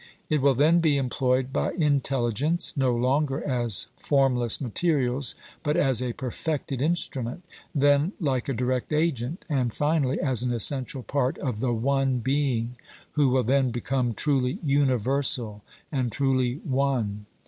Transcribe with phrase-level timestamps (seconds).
[0.31, 6.13] It will then be employed by intelligence, no longer as formless materials but as a
[6.13, 11.71] perfected instrument, then like a direct agent, and finally as an essential part of the
[11.71, 12.77] One Being,
[13.11, 15.61] who will then become truly Universal
[15.91, 17.27] and truly One.